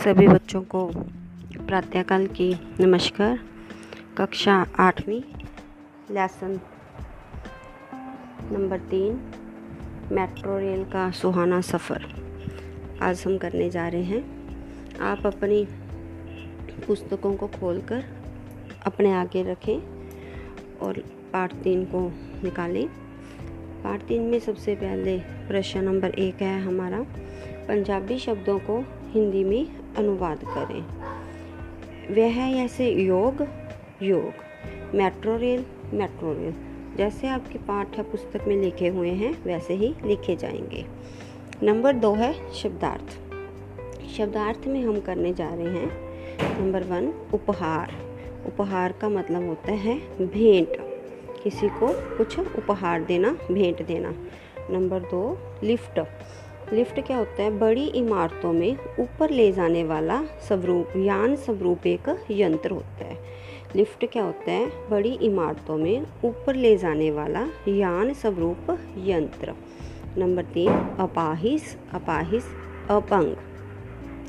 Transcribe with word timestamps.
सभी 0.00 0.28
बच्चों 0.28 0.62
को 0.62 0.86
प्रातःकाल 1.66 2.26
की 2.26 2.60
नमस्कार। 2.80 3.38
कक्षा 4.18 4.54
आठवीं 4.78 5.20
लेसन 6.10 6.60
नंबर 8.52 8.78
तीन 8.78 9.20
मेट्रो 10.12 10.58
रेल 10.58 10.84
का 10.84 11.10
सुहाना 11.10 11.60
सफ़र। 11.60 12.06
आज 13.02 13.24
हम 13.26 13.38
करने 13.38 13.70
जा 13.70 13.88
रहे 13.88 14.02
हैं, 14.02 14.22
आप 15.00 15.26
अपनी 15.26 15.64
पुस्तकों 16.86 17.34
को 17.36 17.46
खोलकर 17.46 18.04
अपने 18.86 19.12
आगे 19.12 19.42
रखें 19.42 19.78
और 20.78 20.98
पार्ट 21.32 21.52
तीन 21.52 21.84
को 21.84 22.00
निकालें। 22.44 22.86
पार्ट 23.82 24.02
तीन 24.02 24.22
में 24.22 24.38
सबसे 24.38 24.74
पहले 24.74 25.18
प्रश्न 25.48 25.84
नंबर 25.84 26.08
एक 26.08 26.42
है 26.42 26.60
हमारा, 26.62 27.02
पंजाबी 27.68 28.18
शब्दों 28.18 28.58
को 28.58 28.84
हिंदी 29.10 29.44
में 29.44 29.94
अनुवाद 29.96 30.38
करें। 30.44 30.82
वह 32.14 32.32
है 32.32 32.64
ऐसे 32.64 32.90
yoga 32.90 33.46
yoga 34.02 34.32
metro 34.94 35.36
rail 35.36 35.64
metro 35.94 36.32
rail 36.32 36.54
जैसे 36.96 37.26
आपके 37.28 37.58
पाठ्य 37.58 38.02
पुस्तक 38.02 38.44
में 38.48 38.56
लिखे 38.56 38.88
हुए 38.88 39.10
हैं, 39.10 39.44
वैसे 39.44 39.74
ही 39.74 39.94
लिखे 40.04 40.36
जाएँगे। 40.36 40.86
नंबर 41.62 41.92
दो 41.92 42.14
है 42.14 42.52
शब्दार्थ। 42.52 43.10
शब्दार्थ 44.16 44.66
में 44.66 44.84
हम 44.84 45.00
करने 45.00 45.34
जा 45.34 45.54
रहे 45.54 45.68
हैं, 45.68 45.90
नंबर 46.60 46.82
वन, 46.82 47.12
उपहार। 47.34 47.92
उपहार 48.46 48.92
का 48.92 49.08
मतलब 49.08 49.46
होता 49.46 49.72
है 49.72 49.98
भेंट। 50.26 50.68
किसी 51.42 51.68
को 51.68 52.16
कुछ 52.16 52.38
उपहार 52.38 53.02
देना, 53.02 53.38
भेंट 53.52 53.86
देना। 53.86 54.14
नंबर 54.70 55.00
दो, 55.00 55.38
लिफ्ट। 55.62 56.00
लिफ्ट 56.72 57.00
क्या 57.00 57.16
होता 57.16 57.42
है? 57.42 57.58
बड़ी 57.58 57.86
इमारतों 57.86 58.52
में 58.52 58.76
ऊपर 59.00 59.30
ले 59.30 59.52
जाने 59.52 59.84
वाला 59.84 60.24
स्वरूप, 60.24 60.88
यान 60.96 61.36
स्वरूप 61.36 61.86
एक 61.86 62.26
यंत्र 62.30 62.70
होता 62.70 63.04
है। 63.04 63.18
लिफ्ट 63.76 64.06
क्या 64.12 64.22
होता 64.22 64.50
है? 64.50 64.88
बड़ी 64.90 65.12
इमारतों 65.12 65.76
में 65.76 66.06
ऊपर 66.24 66.54
ले 66.54 66.76
जाने 66.76 67.10
वाला 67.10 67.46
यान 67.68 68.12
स्वरूप 68.12 68.78
यंत्र। 68.98 69.54
नंबर 70.18 70.44
तीन, 70.44 70.72
अपाहिस 70.72 71.76
अपाहिस, 71.92 72.42
अपंग। 72.90 73.36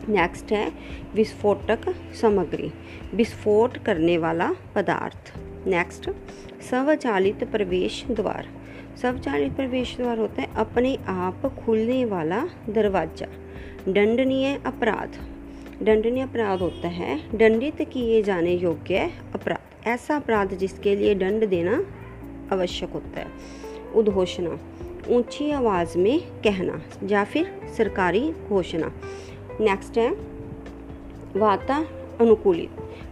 नेक्स्ट 0.09 0.52
है, 0.52 0.72
विस्फोटक 1.16 2.14
सामग्री, 2.22 2.72
विस्फोट 3.14 3.78
करने 3.78 4.17
वाला 4.17 4.55
पदार्थ। 4.76 5.33
नेक्स्ट 5.67 6.09
स्वचालित 6.61 7.52
प्रवेश 7.52 8.05
द्वार। 8.11 8.61
स्वचालित 8.97 9.53
प्रवेश 9.53 9.97
द्वार 9.97 10.17
होता 10.17 10.42
है। 10.42 10.47
अपने 10.56 10.97
आप 11.08 11.61
खुलने 11.66 12.06
वाला 12.06 12.45
दरवाज़ा। 12.70 13.28
दंडनीय 13.92 14.59
अपराध। 14.66 15.11
दंडनीय 15.83 16.23
अपराध 16.23 16.59
होता 16.59 16.88
है। 16.88 17.38
दंडित 17.38 17.81
किए 17.81 18.22
जाने 18.22 18.53
योग्य 18.53 19.11
अपराध। 19.36 19.88
ऐसा 19.88 20.16
अपराध 20.16 20.53
जिसके 20.53 20.95
लिए 20.95 21.16
दंड 21.16 21.48
देना 21.48 21.86
आवश्यक 22.52 22.89
होता 22.89 23.20
है। 23.20 23.28
उद्घोषणा। 23.95 24.59
ऊँची 25.09 25.52
आवाज़ 25.52 25.98
में 25.98 26.20
कहना 26.42 26.81
या 27.08 27.23
फिर 27.23 27.61
सरकारी 27.78 28.33
घोषणा। 28.50 28.92
नेक्स्ट 29.59 29.98
है। 29.98 30.11
वाता 31.36 31.86
अनुकूलित 32.22 32.70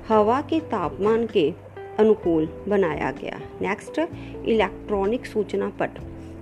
हवा 0.07 0.41
के 0.41 0.59
तापमान 0.59 1.25
के 1.25 1.53
अनुकूल 1.99 2.47
बनाया 2.67 3.11
गया। 3.11 3.39
नेक्स्ट 3.61 3.99
इलेक्ट्रॉनिक 3.99 5.25
सूचना 5.25 5.69
पट। 5.79 5.99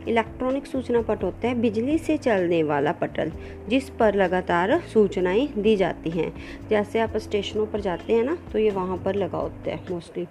इलेक्ट्रॉनिक 0.08 0.66
सूचना 0.66 1.02
पट 1.02 1.24
होता 1.24 1.48
है, 1.48 1.54
बिजली 1.62 1.98
से 1.98 2.18
चलने 2.18 2.62
वाला 2.64 2.92
पटल, 2.92 3.32
जिस 3.70 3.90
पर 3.90 4.16
लगातार 4.16 4.80
सूचनाएँ 4.94 5.48
दी 5.58 5.76
जाती 5.76 6.10
हैं। 6.10 6.32
जैसे 6.70 7.00
आप 7.00 7.18
स्टेशनों 7.18 7.66
पर 7.66 7.82
जाते 7.82 8.14
हैं 8.14 8.24
ना 8.24 8.38
तो 8.54 8.60
ये 8.60 8.70
वहाँ 8.70 8.98
पर 8.98 9.16
लगा 9.16 9.38
होता 9.38 9.72
है 9.72 9.80
मोस्टली 9.92 10.28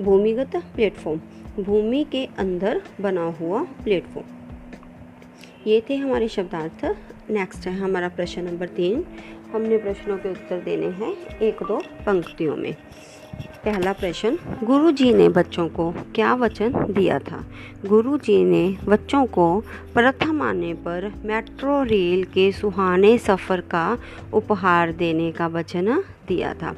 भूमिगत 0.00 0.56
प्लेटफॉर्म 0.74 1.62
भूमि 1.62 2.04
के 2.12 2.24
अंदर 2.38 2.82
बना 3.00 3.26
हुआ 3.40 3.62
प्लेटफॉर्म 3.84 4.38
ये 5.66 5.80
थे 5.90 5.96
हमारे 5.96 6.28
शब्दार्थ। 6.28 6.84
नेक्स्ट 7.30 7.66
है 7.66 7.72
हमारा 7.74 8.08
प्रश्न 8.08 8.42
नंबर 8.44 8.68
तीन। 8.68 9.04
हमने 9.52 9.76
प्रश्नों 9.78 10.16
के 10.18 10.30
उत्तर 10.30 10.60
देने 10.60 10.86
हैं 10.96 11.14
एक 11.38 11.62
दो 11.62 11.76
पंक्तियों 12.06 12.56
में। 12.56 12.74
पहला 13.40 13.92
प्रश्न 13.92 14.38
गुरु 14.64 14.90
जी 14.90 15.14
ने 15.14 15.28
बच्चों 15.28 15.68
को 15.68 15.94
क्या 16.14 16.34
वचन 16.34 16.72
दिया 16.72 17.18
था? 17.18 17.44
गुरु 17.86 18.18
जी 18.18 18.44
ने 18.44 18.76
बच्चों 18.84 19.26
को 19.26 19.60
प्रथम 19.94 20.42
आने 20.42 20.74
पर 20.74 21.12
मेट्रो 21.24 21.82
रेल 21.82 22.24
के 22.24 22.52
सुहाने 22.52 23.18
सफ़र 23.18 23.60
का 23.60 23.98
उपहार 24.32 24.92
देने 24.92 25.32
का 25.32 25.46
वचन 25.46 26.04
दिया 26.28 26.54
था। 26.54 26.76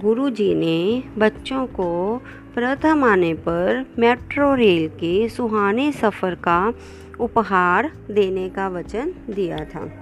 गुरु 0.00 0.30
जी 0.30 0.54
ने 0.54 1.02
बच्चों 1.18 1.66
को 1.66 2.16
प्रथम 2.54 3.04
आने 3.04 3.34
पर 3.34 3.86
मेट्रो 3.98 4.54
रेल 4.54 4.88
के 4.88 5.28
सुहाने 5.28 5.92
सफ़र 5.92 6.34
का 6.34 6.72
उपहार 7.20 7.90
देने 8.10 8.48
का 8.48 8.68
वचन 8.68 9.12
दिया 9.30 9.56
था। 9.56 10.01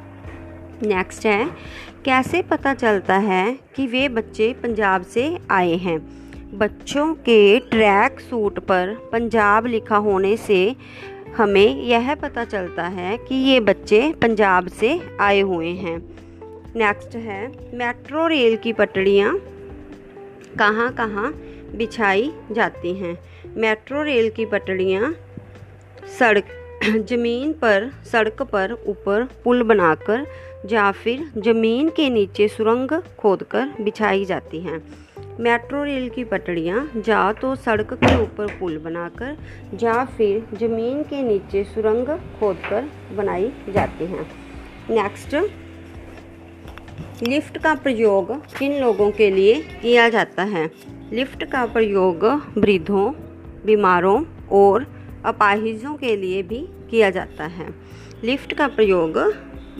नेक्स्ट 0.82 1.26
है, 1.26 1.44
कैसे 2.04 2.42
पता 2.42 2.74
चलता 2.74 3.16
है 3.16 3.58
कि 3.76 3.86
वे 3.86 4.08
बच्चे 4.08 4.52
पंजाब 4.52 5.02
से 5.02 5.38
आए 5.50 5.74
हैं? 5.76 5.98
बच्चों 6.58 7.14
के 7.14 7.58
ट्रैक 7.58 8.20
सूट 8.20 8.58
पर 8.58 9.08
पंजाब 9.12 9.66
लिखा 9.66 9.96
होने 9.96 10.36
से 10.36 10.76
हमें 11.36 11.82
यह 11.82 12.14
पता 12.14 12.44
चलता 12.44 12.86
है 12.86 13.16
कि 13.18 13.34
ये 13.34 13.60
बच्चे 13.60 14.12
पंजाब 14.22 14.68
से 14.68 15.00
आए 15.20 15.40
हुए 15.40 15.68
हैं। 15.68 15.98
नेक्स्ट 16.76 17.16
है 17.16 17.46
मेट्रो 17.74 18.26
रेल 18.26 18.56
की 18.56 18.72
पटड़ियाँ 18.72 19.38
कहाँ 20.58 20.92
कहाँ 20.92 21.32
बिछाई 21.76 22.32
जाती 22.52 22.94
हैं? 22.94 23.18
मेट्रो 23.56 24.02
रेल 24.02 24.30
की 24.30 24.46
पटड़ियाँ 24.46 25.14
सड़क 26.18 26.44
ज़मीन 26.82 27.52
पर, 27.52 27.90
सड़क 28.12 28.42
पर 28.42 28.72
ऊपर 28.72 29.28
पुल 29.44 29.62
बनाकर 29.62 30.26
या 30.70 30.90
फिर 30.92 31.30
ज़मीन 31.38 31.88
के 31.88 32.08
नीचे 32.10 32.48
सुरंग 32.48 32.92
खोदकर 33.18 33.66
बिछाई 33.80 34.24
जाती 34.24 34.60
हैं। 34.60 34.82
मेट्रो 35.40 35.84
रेल 35.84 36.08
की 36.08 36.24
पटड़ियाँ 36.24 36.90
या 37.08 37.32
तो 37.32 37.54
सड़क 37.56 37.92
के 37.94 38.22
ऊपर 38.22 38.46
पुल 38.60 38.78
बनाकर 38.78 39.36
या 39.82 40.04
फिर 40.04 40.56
ज़मीन 40.56 41.02
के 41.02 41.22
नीचे 41.22 41.64
सुरंग 41.64 42.06
खोदकर 42.40 42.88
बनाई 43.16 43.52
जाती 43.68 44.04
हैं। 44.04 44.26
नेक्स्ट 44.90 45.34
लिफ्ट 47.22 47.58
का 47.58 47.74
प्रयोग 47.74 48.32
किन 48.58 48.80
लोगों 48.80 49.10
के 49.10 49.30
लिए 49.30 49.54
किया 49.82 50.08
जाता 50.08 50.42
है? 50.42 50.70
लिफ्ट 51.12 51.44
का 51.44 51.66
प्रयोग 51.66 52.24
वृद्धों, 52.58 53.12
बीमारों 53.66 54.24
और 54.52 54.86
अपाहिजों 55.24 55.94
के 55.94 56.16
लिए 56.16 56.42
भी 56.42 56.58
किया 56.90 57.10
जाता 57.10 57.44
है। 57.44 57.68
लिफ्ट 58.24 58.54
का 58.54 58.68
प्रयोग 58.68 59.18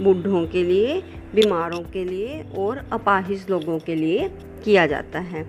बूढ़ों 0.01 0.47
के 0.47 0.65
लिए, 0.65 1.01
बीमारों 1.35 1.81
के 1.83 2.05
लिए 2.05 2.43
और 2.59 2.79
अपाहिज 2.93 3.47
लोगों 3.51 3.79
के 3.79 3.95
लिए 3.95 4.29
किया 4.65 4.87
जाता 4.87 5.19
है। 5.19 5.43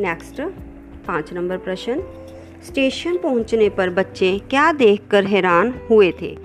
नेक्स्ट 0.00 0.40
पाँच 1.06 1.32
नंबर 1.32 1.58
प्रश्न। 1.58 2.02
स्टेशन 2.64 3.16
पहुँचने 3.16 3.68
पर 3.68 3.90
बच्चे 3.90 4.38
क्या 4.50 4.72
देखकर 4.72 5.24
हैरान 5.24 5.74
हुए 5.90 6.12
थे? 6.22 6.36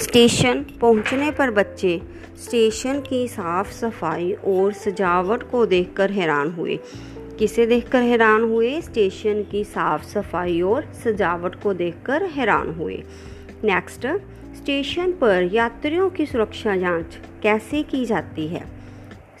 स्टेशन 0.00 0.64
पहुँचने 0.80 1.30
पर 1.30 1.50
बच्चे 1.50 2.00
स्टेशन 2.36 3.00
की 3.00 3.26
साफ़ 3.28 3.72
सफ़ाई 3.72 4.32
और 4.32 4.72
सजावट 4.72 5.42
को 5.50 5.66
देखकर 5.66 6.10
हैरान 6.10 6.50
हुए। 6.50 6.78
किसे 7.38 7.66
देखकर 7.66 8.02
हैरान 8.02 8.42
हुए? 8.42 8.80
स्टेशन 8.80 9.42
की 9.42 9.64
साफ़ 9.64 10.04
सफ़ाई 10.04 10.60
और 10.60 10.92
सजावट 11.04 11.54
को 11.54 11.74
देखकर 11.74 12.22
हैरान 12.22 12.70
हुए। 12.70 13.02
नेक्स्ट 13.64 14.06
स्टेशन 14.56 15.12
पर 15.12 15.50
यात्रियों 15.52 16.10
की 16.10 16.26
सुरक्षा 16.26 16.76
जाँच 16.76 17.18
कैसे 17.42 17.82
की 17.82 18.04
जाती 18.06 18.46
है? 18.46 18.64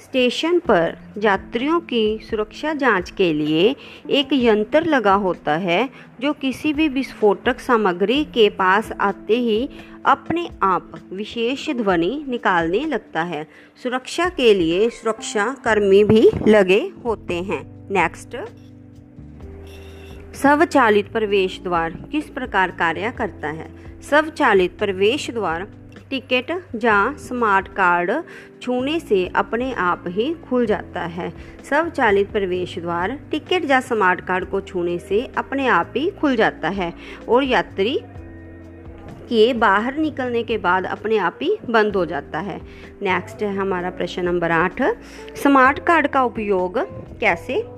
स्टेशन 0.04 0.58
पर 0.58 0.98
यात्रियों 1.18 1.80
की 1.80 2.18
सुरक्षा 2.30 2.72
जाँच 2.72 3.10
के 3.10 3.32
लिए 3.32 3.76
एक 4.10 4.28
यंत्र 4.32 4.84
लगा 4.84 5.14
होता 5.14 5.56
है, 5.56 5.88
जो 6.20 6.32
किसी 6.32 6.72
भी 6.72 6.88
विस्फोटक 6.88 7.60
सामग्री 7.60 8.24
के 8.24 8.48
पास 8.50 8.92
आते 9.00 9.38
ही 9.38 9.68
अपने 10.06 10.48
आप 10.62 10.92
विशेष 11.12 11.70
ध्वनि 11.70 12.24
निकालने 12.28 12.84
लगता 12.84 13.22
है। 13.22 13.46
सुरक्षा 13.82 14.28
के 14.28 14.54
लिए 14.54 14.90
सुरक्षा 14.90 15.56
कर्मी 15.64 16.04
भी 16.04 16.30
लगे 16.48 16.92
होते 17.04 17.34
हैं। 17.34 17.75
नेक्स्ट 17.90 18.36
स्वचालित 20.34 21.12
प्रवेश 21.12 21.60
द्वार 21.62 21.90
किस 22.12 22.28
प्रकार 22.28 22.70
कार्य 22.70 23.10
करता 23.18 23.48
है? 23.48 23.68
स्वचालित 24.02 24.78
प्रवेश 24.78 25.30
द्वार 25.30 25.66
टिकट 26.10 26.50
या 26.84 27.12
स्मार्ट 27.16 27.68
कार्ड 27.68 28.12
छूने 28.62 29.00
से 29.00 29.26
अपने 29.36 29.72
आप 29.72 30.04
ही 30.06 30.34
खुल 30.34 30.66
जाता 30.66 31.02
है। 31.02 31.30
स्वचालित 31.64 32.30
प्रवेश 32.30 32.78
द्वार 32.78 33.18
टिकट 33.30 33.70
या 33.70 33.80
स्मार्ट 33.80 34.20
कार्ड 34.20 34.44
को 34.44 34.60
छूने 34.60 34.98
से 34.98 35.30
अपने 35.36 35.66
आप 35.66 35.92
ही 35.96 36.10
खुल 36.10 36.36
जाता 36.36 36.68
है 36.68 36.92
और 37.28 37.44
यात्री 37.44 37.98
के 39.28 39.52
बाहर 39.54 39.96
निकलने 39.96 40.42
के 40.42 40.58
बाद 40.58 40.84
अपने 40.86 41.16
आप 41.16 41.38
ही 41.42 41.56
बंद 41.70 41.96
हो 41.96 42.06
जाता 42.06 42.38
है। 42.38 42.60
नेक्स्ट 43.02 43.42
है 43.42 43.56
हमारा 43.56 43.90
प्रश्न 43.90 44.24
नंबर 44.24 44.50
आठ। 44.50 44.82
स्मार्ट 45.36 45.78
कार्ड 45.78 46.06
का 46.06 46.22
उपयोग 46.22 46.78
कैसे 47.20 47.75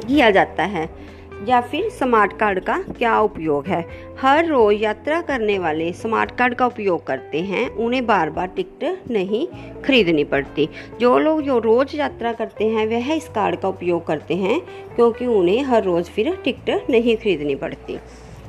किया 0.00 0.30
जाता 0.30 0.62
है। 0.62 1.10
या 1.48 1.60
फिर 1.60 1.90
स्मार्ट 1.90 2.38
कार्ड 2.38 2.60
का 2.60 2.82
क्या 2.98 3.20
उपयोग 3.20 3.66
है? 3.66 3.84
हर 4.20 4.46
रोज 4.46 4.82
यात्रा 4.82 5.20
करने 5.20 5.58
वाले 5.58 5.92
स्मार्ट 5.92 6.30
कार्ड 6.30 6.54
का 6.54 6.66
उपयोग 6.66 7.06
करते 7.06 7.40
हैं, 7.40 7.70
उन्हें 7.70 8.06
बार 8.06 8.30
बार 8.30 8.46
टिकट 8.46 9.10
नहीं 9.10 9.46
खरीदनी 9.82 10.24
पड़ती। 10.24 10.68
जो 11.00 11.18
लोग 11.18 11.42
जो 11.42 11.58
रोज़ 11.58 11.96
यात्रा 11.96 12.32
करते 12.32 12.64
हैं, 12.64 12.86
वह 12.86 13.12
इस 13.12 13.28
कार्ड 13.28 13.56
का 13.56 13.68
उपयोग 13.68 14.06
करते 14.06 14.34
हैं, 14.34 14.60
क्योंकि 14.94 15.26
उन्हें 15.26 15.62
हर 15.62 15.82
रोज़ 15.82 16.06
फिर 16.06 16.36
टिकट 16.44 16.90
नहीं 16.90 17.16
खरीदनी 17.16 17.54
पड़ती। 17.54 17.98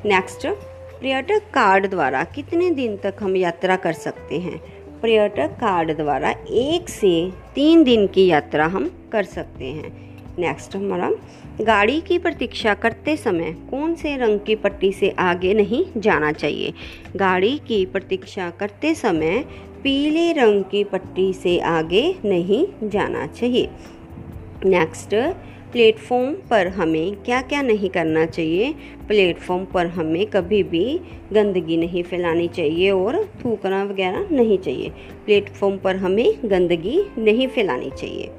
नेक्स्ट, 0.04 0.46
पर्यटक 0.46 1.42
कार्ड 1.54 1.90
द्वारा 1.90 2.24
कितने 2.24 2.70
दिन 2.70 2.96
तक 2.96 3.14
हम 3.20 3.36
यात्रा 3.36 3.76
कर 3.76 3.92
सकते 3.92 4.38
हैं? 4.38 4.62
पर्यटक 5.00 5.48
कार्ड 5.48 5.96
द्वारा 5.96 6.34
एक 6.50 6.88
से 6.88 7.32
तीन 7.54 7.84
दिन 7.84 8.06
की 8.06 8.26
यात्रा 8.26 8.66
हम 8.66 8.90
कर 9.12 9.22
सकते 9.22 9.64
हैं। 9.64 10.12
नेक्स्ट, 10.38 10.76
हमारा 10.76 11.10
गाड़ी 11.62 12.00
की 12.00 12.18
प्रतीक्षा 12.18 12.74
करते 12.74 13.16
समय 13.16 13.52
कौन 13.70 13.94
से 13.94 14.16
रंग 14.16 14.40
की 14.40 14.54
पट्टी 14.54 14.92
से 14.92 15.10
आगे 15.10 15.54
नहीं 15.54 16.00
जाना 16.00 16.32
चाहिए? 16.32 16.72
गाड़ी 17.16 17.58
की 17.58 17.86
प्रतीक्षा 17.86 18.50
करते 18.50 18.94
समय 18.94 19.44
पीले 19.82 20.32
रंग 20.32 20.64
की 20.64 20.84
पट्टी 20.84 21.32
से 21.32 21.58
आगे 21.58 22.14
नहीं 22.24 22.88
जाना 22.88 23.26
चाहिए। 23.26 23.68
नेक्स्ट 24.64 25.14
प्लेटफॉर्म 25.72 26.34
पर 26.50 26.68
हमें 26.68 27.16
क्या 27.16 27.42
क्या 27.42 27.62
नहीं 27.62 27.90
करना 27.90 28.26
चाहिए? 28.26 28.72
प्लेटफॉर्म 29.08 29.64
पर 29.64 29.86
हमें 29.86 30.26
कभी 30.26 30.62
भी 30.62 31.00
गंदगी 31.32 31.76
नहीं 31.76 32.02
फैलानी 32.02 32.48
चाहिए 32.48 32.90
और 32.90 33.24
थूकना 33.24 33.84
वगैरह 33.84 34.28
नहीं 34.30 34.58
चाहिए। 34.58 34.88
प्लेटफॉर्म 35.24 35.78
पर 35.78 35.96
हमें 35.96 36.34
गंदगी 36.44 37.02
नहीं 37.18 37.48
फैलानी 37.48 37.90
चाहिए। 37.90 38.30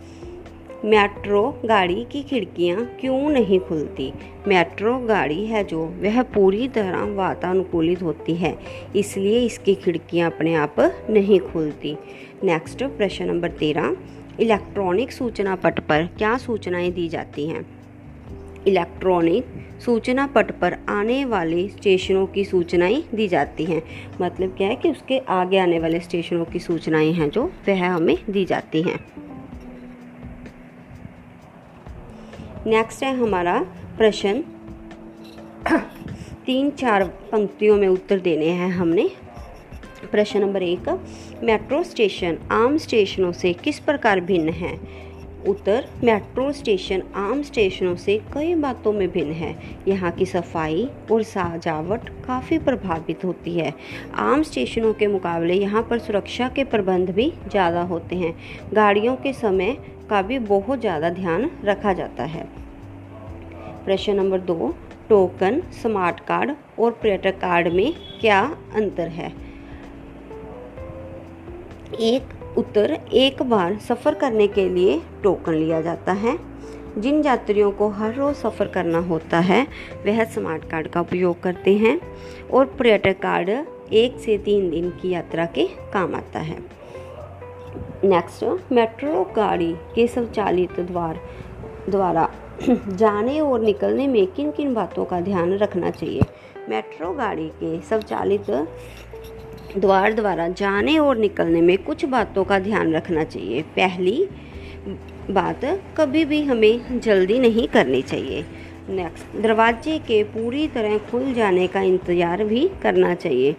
मेट्रो 0.86 1.42
गाड़ी 1.66 2.06
की 2.12 2.22
खिड़कियाँ 2.24 2.86
क्यों 3.02 3.30
नहीं 3.30 3.60
खुलती? 3.60 4.12
मेट्रो 4.48 4.98
गाड़ी 5.00 5.46
है 5.46 5.64
जो 5.64 5.80
वह 6.00 6.22
पूरी 6.24 6.68
तरह 6.68 7.04
वातानुकूलित 7.16 8.02
होती 8.02 8.36
है, 8.36 8.58
इसलिए 8.96 9.40
इसकी 9.40 9.76
खिड़कियाँ 9.76 10.32
अपने 10.32 10.56
आप 10.56 10.76
नहीं 11.10 11.40
खुलती। 11.40 11.96
नेक्स्ट 12.44 12.84
प्रश्न 12.84 13.26
नंबर 13.26 13.52
तेरह। 13.52 13.96
इलेक्ट्रॉनिक 14.40 15.12
सूचना 15.12 15.56
पट 15.56 15.80
पर 15.80 16.06
क्या 16.18 16.38
सूचनाएँ 16.38 16.92
दी 16.92 17.08
जाती 17.10 17.48
हैं? 17.48 17.66
इलेक्ट्रॉनिक 18.68 19.46
सूचना 19.86 20.28
पट 20.28 20.52
पर 20.52 20.78
आने 20.90 21.26
वाले 21.26 21.68
स्टेशनों 21.68 22.26
की 22.26 22.46
सूचनाएँ 22.46 23.04
दी 23.16 23.28
जाती 23.28 23.66
हैं। 23.66 23.82
मतलब 24.22 24.56
क्या 24.58 24.68
है 24.68 24.76
कि 24.76 24.92
उसके 24.92 25.18
आगे 25.20 25.58
आने 25.58 25.80
वाले 25.80 26.00
स्टेशनों 26.00 26.46
की 26.46 26.60
सूचनाएँ 26.60 27.12
हैं 27.12 27.30
जो 27.30 27.52
वह 27.68 27.88
हमें 27.88 28.18
दी 28.30 28.46
जाती 28.46 28.82
हैं। 28.82 29.00
नेक्स्ट 32.66 33.04
है 33.04 33.14
हमारा 33.18 33.58
प्रश्न। 33.98 34.44
तीन 36.46 36.70
चार 36.72 37.04
पंक्तियों 37.32 37.76
में 37.78 37.88
उत्तर 37.88 38.20
देने 38.20 38.50
हैं 38.50 38.70
हमने। 38.70 39.10
प्रश्न 40.12 40.40
नंबर 40.40 40.64
एक, 40.64 40.90
मेट्रो 41.44 41.84
स्टेशन 41.84 42.38
आम 42.52 42.78
स्टेशनों 42.78 43.32
से 43.32 43.54
किस 43.54 43.80
प्रकार 43.80 44.20
भिन्न 44.22 44.50
है? 44.50 44.78
उत्तर, 45.48 45.86
मेट्रो 46.04 46.52
स्टेशन 46.52 47.02
आम 47.16 47.42
स्टेशनों 47.42 47.96
से 47.96 48.18
कई 48.34 48.54
बातों 48.56 48.92
में 48.94 49.08
भिन्न 49.12 49.32
है। 49.32 49.56
यहाँ 49.88 50.12
की 50.12 50.26
सफ़ाई 50.26 50.88
और 51.12 51.24
सजावट 51.24 52.10
काफ़ी 52.26 52.58
प्रभावित 52.60 53.26
होती 53.26 53.58
है। 53.58 53.74
आम 54.16 54.44
स्टेशनों 54.44 54.94
के 54.94 55.08
मुकाबले 55.08 55.54
यहाँ 55.54 55.84
पर 55.84 56.00
सुरक्षा 56.00 56.48
के 56.50 56.64
प्रबंध 56.64 57.10
भी 57.10 57.32
ज़्यादा 57.48 57.82
होते 57.82 58.16
हैं। 58.16 58.36
गाड़ियों 58.74 59.16
के 59.16 59.34
समय 59.34 59.78
का 60.10 60.22
भी 60.22 60.40
बहुत 60.40 60.80
ज़्यादा 60.80 61.10
ध्यान 61.10 61.50
रखा 61.66 61.94
जाता 61.94 62.24
है। 62.24 62.48
प्रश्न 63.86 64.16
नंबर 64.16 64.40
दो, 64.40 64.74
टोकन, 65.10 65.62
स्मार्ट 65.82 66.20
कार्ड 66.20 66.56
और 66.80 66.92
पर्यटक 66.92 67.40
कार्ड 67.40 67.68
में 67.68 67.94
क्या 68.22 68.58
अंतर 68.76 69.08
है? 69.08 69.34
एक, 72.00 72.58
उत्तर, 72.58 72.92
एक 73.14 73.42
बार 73.44 73.78
सफ़र 73.78 74.14
करने 74.14 74.48
के 74.48 74.70
लिए 74.70 75.02
टोकन 75.24 75.54
लिया 75.54 75.82
जाता 75.82 76.12
है। 76.12 76.38
जिन 76.98 77.24
यात्रियों 77.26 77.72
को 77.72 77.88
हर 77.90 78.14
रोज़ 78.14 78.38
सफ़र 78.38 78.68
करना 78.68 79.00
होता 79.00 79.40
है, 79.40 79.68
वह 80.06 80.24
स्मार्ट 80.24 80.70
कार्ड 80.70 80.88
का 80.88 81.02
उपयोग 81.02 81.42
करते 81.42 81.78
हैं 81.78 82.00
और 82.54 82.66
पर्यटक 82.66 83.20
कार्ड 83.20 83.50
एक 83.94 84.20
से 84.20 84.38
तीन 84.38 84.70
दिन 84.70 84.90
की 84.90 85.10
यात्रा 85.10 85.46
के 85.46 85.68
काम 85.94 86.16
आता 86.16 86.40
है। 86.40 86.83
नेक्स्ट, 88.06 88.72
मेट्रो 88.72 89.34
गाड़ी 89.36 89.74
के 89.96 90.08
स्वचालित 90.08 90.80
द्वार, 90.80 91.20
द्वारा 91.90 92.30
जाने 92.70 93.40
और 93.40 93.62
निकलने 93.62 94.08
में 94.08 94.28
किन 94.28 94.52
किन 94.52 94.74
बातों 94.74 95.06
का 95.06 95.22
ध्यान 95.22 95.54
रखना 95.54 95.90
चाहिए? 95.90 96.22
मेट्रो 96.70 97.14
गाड़ी 97.14 97.48
के 97.50 97.82
स्वचालित 97.82 98.52
द्वार 99.78 100.14
द्वारा 100.14 100.48
जाने 100.48 100.98
और 100.98 101.18
निकलने 101.18 101.62
में 101.62 101.78
कुछ 101.78 102.06
बातों 102.06 102.44
का 102.44 102.60
ध्यान 102.60 102.94
रखना 102.94 103.24
चाहिए। 103.24 103.62
पहली 103.62 104.30
बात, 105.32 105.62
कभी 105.98 106.26
भी 106.26 106.44
हमें 106.44 107.00
जल्दी 107.00 107.40
नहीं 107.40 107.68
करनी 107.68 108.02
चाहिए। 108.02 108.46
नेक्स्ट 108.90 109.36
दरवाजे 109.42 109.98
के 110.00 110.24
पूरी 110.24 110.68
तरह 110.68 110.98
खुल 111.12 111.34
जाने 111.34 111.68
का 111.68 111.82
इंतज़ार 111.82 112.44
भी 112.44 112.68
करना 112.82 113.14
चाहिए। 113.16 113.56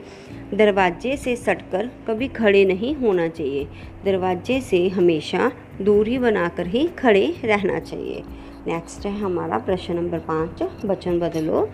दरवाजे 0.55 1.17
से 1.17 1.35
सटकर 1.37 1.89
कभी 2.09 2.29
खड़े 2.29 2.65
नहीं 2.65 2.95
होना 2.95 3.29
चाहिए। 3.29 3.67
दरवाजे 4.05 4.61
से 4.61 4.89
हमेशा 4.89 5.51
दूरी 5.83 6.19
बनाकर 6.19 6.67
ही 6.67 6.87
खड़े 6.99 7.35
रहना 7.45 7.79
चाहिए। 7.79 8.23
नेक्स्ट 8.67 9.07
है 9.07 9.13
हमारा 9.21 9.59
प्रश्न 9.59 9.95
नंबर 9.95 10.19
पाँच, 10.19 10.63
वचन 10.85 11.19
बदलो। 11.21 11.69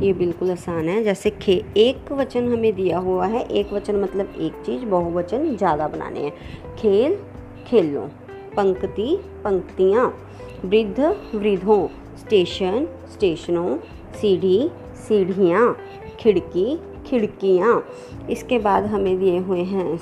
ये 0.00 0.12
बिल्कुल 0.12 0.50
आसान 0.50 0.88
है। 0.88 1.02
जैसे 1.04 1.30
खे 1.30 1.62
एक 1.76 2.12
वचन 2.12 2.52
हमें 2.52 2.72
दिया 2.74 2.98
हुआ 2.98 3.26
है, 3.26 3.42
एक 3.42 3.72
वचन 3.72 3.96
मतलब 3.96 4.34
एक 4.40 4.62
चीज़, 4.66 4.84
बहुवचन 4.84 5.56
ज़्यादा 5.56 5.88
बनाने 5.88 6.20
हैं। 6.20 6.32
खेल, 6.76 7.16
खेलो, 7.66 8.08
पंक्ति, 8.56 9.16
पंक्तियाँ, 9.44 10.06
वृद्ध, 10.64 11.00
वृद्धों 11.34 11.86
स्टेशन, 12.18 12.86
स्टेशनों, 13.12 13.78
सीढ़ी, 14.20 14.70
सीढ़ियाँ, 15.08 15.76
खिड़की, 16.20 16.78
खिड़कियाँ। 17.06 17.86
इसके 18.30 18.58
बाद 18.58 18.84
हमें 18.86 19.18
दिए 19.18 19.38
हुए 19.38 19.60
हैं 19.60 19.98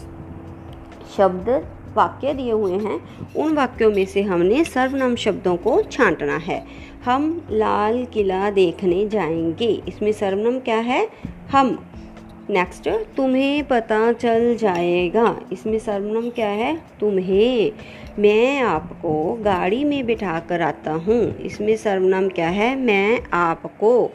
शब्द, 1.17 1.67
वाक्य 1.95 2.35
दिए 2.35 2.53
हुए 2.53 2.73
हैं। 2.73 3.01
उन 3.37 3.55
वाक्यों 3.55 3.91
में 3.91 4.07
से 4.07 4.23
हमने 4.23 4.65
सर्वनाम 4.65 5.17
शब्दों 5.17 5.57
को 5.57 5.83
छांटना 5.83 6.37
है। 6.37 6.67
हम 7.05 7.43
लाल 7.51 8.05
किला 8.05 8.51
देखने 8.51 9.09
जाएँगे। 9.09 9.83
इसमें 9.89 10.13
सर्वनाम 10.13 10.59
क्या 10.59 10.77
है? 10.77 11.09
हम। 11.53 11.85
नेक्स्ट 12.51 12.89
तुम्हें 12.89 13.65
पता 13.65 14.13
चल 14.13 14.57
जाएगा। 14.57 15.41
इसमें 15.53 15.79
सर्वनाम 15.79 16.31
क्या 16.31 16.49
है? 16.49 16.83
तुम्हें। 17.01 17.73
मैं 18.19 18.61
आपको 18.61 19.39
गाड़ी 19.41 19.85
में 19.85 20.07
बिठा 20.07 20.41
कर 20.41 20.63
आता 20.63 20.93
हूँ। 20.93 21.39
इसमें 21.39 21.77
सर्वनाम 21.77 22.29
क्या 22.29 22.49
है? 22.49 22.77
मैं 22.77 23.21
आपको। 23.33 24.11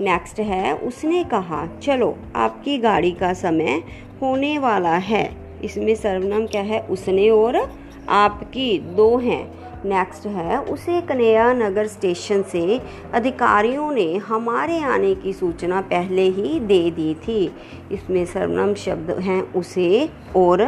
नेक्स्ट 0.00 0.40
है, 0.40 0.74
उसने 0.74 1.24
कहा, 1.24 1.68
चलो, 1.82 2.18
आपकी 2.36 2.78
गाड़ी 2.78 3.10
का 3.10 3.32
समय 3.32 3.82
होने 4.22 4.58
वाला 4.58 4.96
है। 4.96 5.36
इसमें 5.64 5.94
सर्वनाम 5.94 6.46
क्या 6.46 6.62
है? 6.62 6.80
उसने 6.80 7.30
और 7.30 7.74
आपकी। 8.08 8.78
दो 8.78 9.16
हैं। 9.16 9.54
नेक्स्ट 9.84 10.26
है, 10.26 10.60
उसे 10.60 11.00
कन्या 11.00 11.52
नगर 11.52 11.86
स्टेशन 11.86 12.42
से 12.42 12.80
अधिकारियों 13.14 13.92
ने 13.92 14.16
हमारे 14.16 14.78
आने 14.80 15.14
की 15.14 15.32
सूचना 15.32 15.80
पहले 15.80 16.22
ही 16.22 16.60
दे 16.60 16.90
दी 16.90 17.14
थी। 17.14 17.54
इसमें 17.92 18.24
सर्वनाम 18.26 18.74
शब्द 18.74 19.10
हैं 19.10 19.52
उसे 19.52 20.10
और 20.36 20.62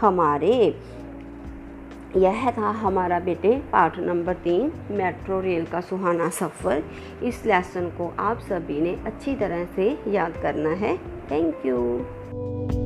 हमारे। 0.00 0.76
यह 2.16 2.50
था 2.50 2.70
हमारा 2.70 3.20
बेटे, 3.20 3.56
पाठ 3.72 3.98
नंबर 3.98 4.34
तीन, 4.34 4.72
मेट्रो 4.90 5.40
रेल 5.40 5.64
का 5.64 5.80
सुहाना 5.80 6.28
सफ़र। 6.28 6.82
इस 7.22 7.46
लेसन 7.46 7.86
को 7.98 8.14
आप 8.18 8.40
सभी 8.40 8.80
ने 8.80 8.98
अच्छी 9.06 9.34
तरह 9.34 9.64
से 9.64 9.98
याद 10.08 10.36
करना 10.42 10.70
है। 10.70 10.96
Thank 11.30 11.66
you 11.66 12.85